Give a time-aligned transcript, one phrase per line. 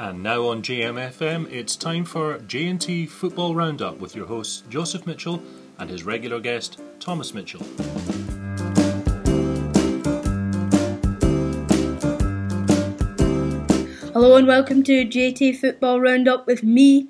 [0.00, 5.42] And now on JMFM, it's time for J&T Football Roundup with your hosts Joseph Mitchell
[5.76, 7.66] and his regular guest Thomas Mitchell.
[14.12, 17.08] Hello and welcome to JT Football Roundup with me,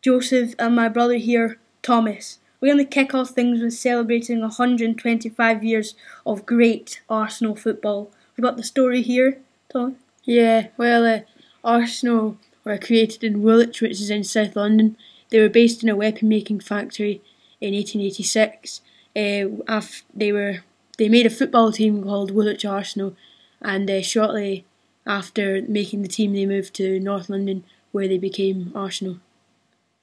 [0.00, 2.38] Joseph, and my brother here, Thomas.
[2.60, 8.12] We're going to kick off things with celebrating 125 years of great Arsenal football.
[8.36, 9.40] We've got the story here,
[9.72, 9.96] Tom.
[10.24, 11.20] Yeah, well, uh,
[11.64, 14.96] Arsenal were created in Woolwich, which is in South London.
[15.30, 17.22] They were based in a weapon making factory
[17.60, 18.80] in 1886.
[19.14, 20.58] Uh, af- they were
[20.98, 23.16] they made a football team called Woolwich Arsenal,
[23.60, 24.64] and uh, shortly
[25.06, 29.18] after making the team, they moved to North London, where they became Arsenal.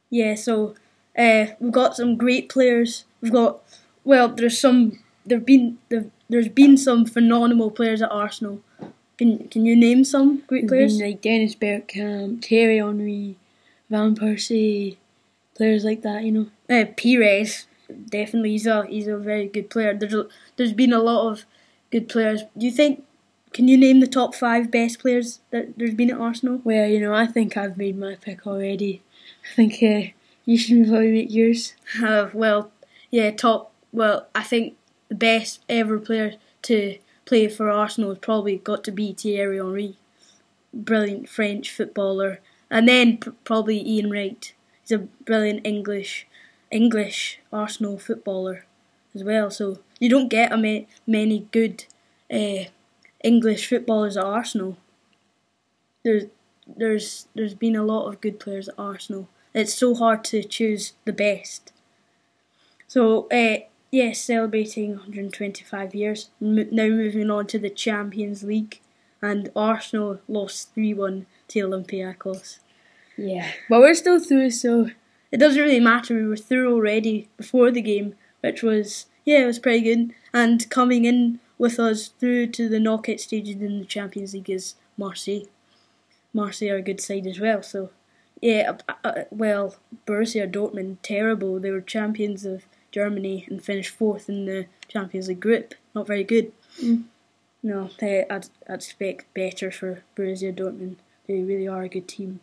[0.10, 0.76] Yeah, so
[1.18, 3.06] uh, we've got some great players.
[3.22, 3.62] We've got
[4.04, 5.78] well, there's some there've been
[6.30, 8.62] there's been some phenomenal players at Arsenal.
[9.20, 10.98] Can can you name some great players?
[10.98, 13.36] been, like Dennis Bergkamp, Thierry Henry,
[13.90, 14.96] Van Persie,
[15.56, 16.24] players like that.
[16.24, 16.48] You know.
[16.70, 17.68] Uh, Pires,
[18.08, 19.94] definitely, he's a he's a very good player.
[19.94, 21.44] There's a, there's been a lot of
[21.92, 22.44] good players.
[22.58, 23.04] Do you think?
[23.52, 26.62] Can you name the top five best players that there's been at Arsenal?
[26.64, 29.02] Well, you know, I think I've made my pick already.
[29.52, 30.14] I think uh,
[30.46, 31.74] you should probably make yours.
[32.02, 32.72] Uh, well,
[33.12, 33.74] yeah, top.
[33.92, 34.78] Well, I think
[35.10, 37.00] the best ever player to
[37.30, 39.98] play for Arsenal has probably got to be Thierry Henry,
[40.74, 42.40] brilliant French footballer,
[42.72, 44.52] and then pr- probably Ian Wright.
[44.82, 46.28] He's a brilliant English
[46.72, 48.66] English Arsenal footballer
[49.14, 49.52] as well.
[49.52, 51.86] So you don't get a ma- many good
[52.34, 52.66] uh,
[53.24, 54.78] English footballers at Arsenal.
[56.04, 56.24] There's
[56.66, 59.30] there's there's been a lot of good players at Arsenal.
[59.54, 61.74] It's so hard to choose the best.
[62.88, 66.30] So, uh, yes, celebrating 125 years.
[66.42, 68.80] M- now moving on to the Champions League,
[69.22, 72.60] and Arsenal lost 3 1 to Olympiacos.
[73.18, 74.90] Yeah, but we're still through, so
[75.32, 79.46] It doesn't really matter, we were through already before the game, which was, yeah, it
[79.46, 80.14] was pretty good.
[80.34, 84.74] And coming in with us through to the knockout stages in the Champions League is
[84.98, 85.46] Marseille.
[86.34, 87.90] Marseille are a good side as well, so
[88.42, 89.76] yeah, uh, uh, well,
[90.08, 91.60] Borussia Dortmund, terrible.
[91.60, 95.76] They were champions of Germany and finished fourth in the Champions League group.
[95.94, 96.52] Not very good.
[96.82, 97.04] Mm.
[97.62, 100.98] No, they, I'd, I'd expect better for Borussia Dortmund.
[101.28, 102.40] They really are a good team.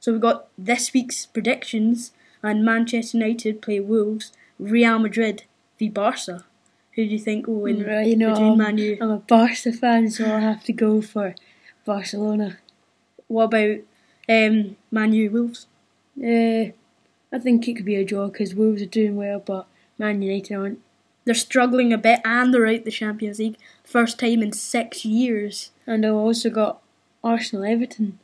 [0.00, 2.12] So we've got this week's predictions,
[2.42, 5.44] and Manchester United play Wolves, Real Madrid
[5.78, 6.44] v Barca.
[6.94, 8.98] Who do you think will win Right, you know, between I'm, Man U?
[9.00, 11.34] I'm a Barca fan, so I'll have to go for
[11.84, 12.58] Barcelona.
[13.28, 13.78] What about
[14.28, 15.66] um, Man U Wolves?
[16.20, 16.72] Uh,
[17.30, 19.66] I think it could be a draw because Wolves are doing well, but
[19.98, 20.80] Man United aren't.
[21.24, 23.56] They're struggling a bit, and they're out the Champions League.
[23.84, 25.70] First time in six years.
[25.86, 26.80] And I've also got
[27.22, 28.18] Arsenal Everton.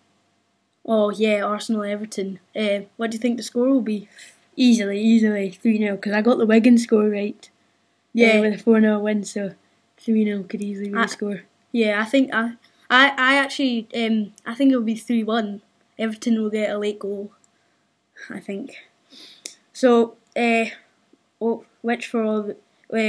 [0.86, 2.38] Oh yeah, Arsenal Everton.
[2.54, 4.08] Uh, what do you think the score will be?
[4.56, 7.50] Easily, easily 3 0 because I got the Wigan score right.
[8.12, 8.38] Yeah.
[8.38, 9.54] Uh, with a 4 0 win, so
[9.98, 11.42] 3 0 could easily be I- the score.
[11.72, 12.52] Yeah, I think I,
[12.88, 15.60] I, I actually, um, I think it'll be three one.
[15.98, 17.32] Everton will get a late goal.
[18.30, 18.76] I think.
[19.72, 20.66] So, uh,
[21.40, 22.56] oh, which for all the,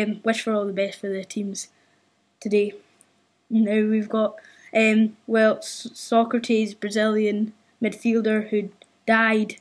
[0.04, 1.70] um, wish for all the best for the teams
[2.40, 2.74] today.
[3.50, 4.36] Now we've got,
[4.76, 8.70] um, well, S- Socrates, Brazilian midfielder who
[9.06, 9.58] died,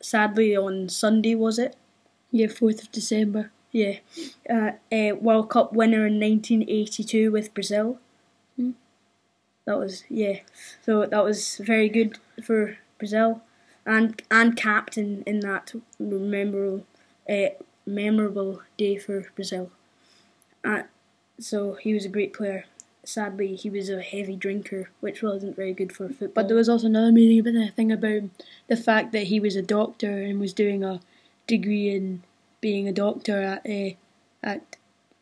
[0.00, 1.76] sadly on Sunday, was it?
[2.30, 3.50] Yeah, 4th of December.
[3.72, 3.98] Yeah,
[4.48, 7.98] uh, uh, World Cup winner in 1982 with Brazil.
[8.56, 8.72] Hmm.
[9.64, 10.40] That was yeah.
[10.82, 13.42] So that was very good for Brazil,
[13.86, 16.84] and and captain in that memorable,
[17.28, 17.50] uh,
[17.90, 19.70] memorable day for Brazil.
[20.64, 20.82] Uh,
[21.38, 22.64] so he was a great player.
[23.04, 26.28] Sadly, he was a heavy drinker, which wasn't very good for football.
[26.34, 28.22] But there was also another the thing about
[28.68, 31.00] the fact that he was a doctor and was doing a
[31.46, 32.22] degree in
[32.60, 33.94] being a doctor at uh,
[34.42, 34.76] at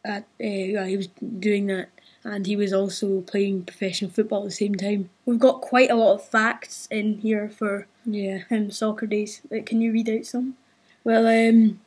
[0.04, 1.88] at uh, yeah, he was doing that
[2.24, 5.08] and he was also playing professional football at the same time.
[5.24, 8.38] We've got quite a lot of facts in here for Yeah.
[8.48, 9.40] him, Socrates.
[9.52, 10.56] Uh, Can you read out some?
[11.04, 11.80] Well, um,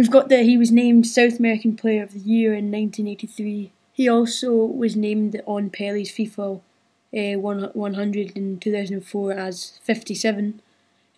[0.00, 3.70] we've got that he was named South American Player of the Year in 1983.
[3.92, 6.62] He also was named on Pele's FIFA
[7.12, 10.62] uh, 100 in 2004 as 57.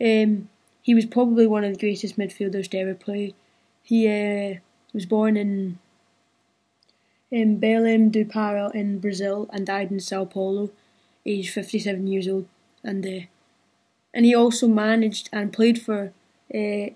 [0.01, 0.49] Um,
[0.83, 3.35] he was probably one of the greatest midfielders to ever play.
[3.85, 4.59] He uh,
[4.93, 5.79] was born in
[7.31, 10.71] in Belém do Pará in Brazil and died in Sao Paulo,
[11.25, 12.49] aged 57 years old.
[12.83, 13.27] And uh,
[14.13, 16.13] and he also managed and played for
[16.53, 16.87] uh,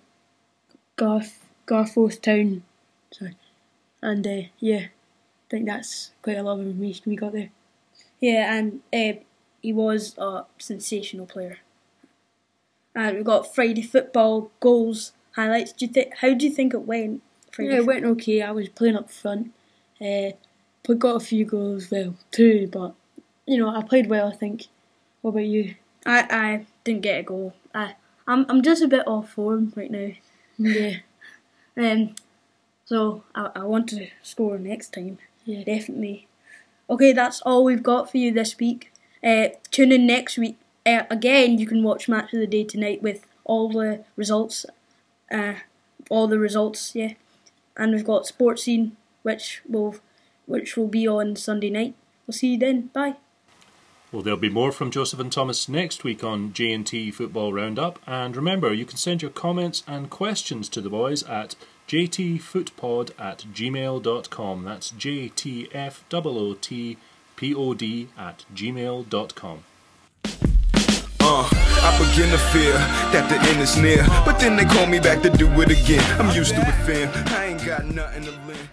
[0.96, 2.62] Garth Garforth Town.
[3.10, 3.36] Sorry,
[4.02, 7.50] and uh, yeah, I think that's quite a lot of information we got there.
[8.20, 9.20] Yeah, and uh,
[9.62, 11.58] he was a sensational player.
[12.94, 15.72] And we've got Friday football goals highlights.
[15.72, 16.14] Do you think?
[16.16, 17.22] How do you think it went?
[17.52, 18.42] Friday yeah, it went okay.
[18.42, 19.52] I was playing up front.
[20.00, 20.30] Uh,
[20.94, 22.94] got a few goals, well, two, but
[23.46, 24.28] you know I played well.
[24.28, 24.66] I think.
[25.22, 25.74] What about you?
[26.04, 27.54] I I didn't get a goal.
[27.74, 27.94] I
[28.26, 30.12] I'm I'm just a bit off form right now.
[30.58, 30.96] Yeah.
[31.76, 32.14] um.
[32.84, 35.18] So I I want to score next time.
[35.44, 35.64] Yeah.
[35.64, 36.28] Definitely.
[36.88, 38.92] Okay, that's all we've got for you this week.
[39.22, 40.56] Uh, tune in next week.
[40.84, 44.66] Uh, again, you can watch Match of the Day tonight with all the results.
[45.30, 45.54] Uh,
[46.08, 47.14] all the results, yeah.
[47.76, 49.96] And we've got Sports Scene, which will
[50.46, 51.94] which will be on Sunday night.
[52.26, 52.90] We'll see you then.
[52.92, 53.16] Bye.
[54.16, 57.98] Well, there'll be more from Joseph and Thomas next week on J&T Football Roundup.
[58.06, 61.54] And remember, you can send your comments and questions to the boys at
[61.86, 64.64] jtfootpod at gmail.com.
[64.64, 65.68] That's J-T-F-O-O-T-P-O-D
[68.16, 69.64] at gmail.com.
[71.20, 74.98] Uh, I begin to fear that the end is near, but then they call me
[74.98, 76.02] back to do it again.
[76.18, 77.12] I'm used to it, fam.
[77.34, 78.70] I ain't got nothing to lend.